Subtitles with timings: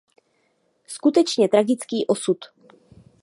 [0.87, 2.37] Skutečně tragický osud.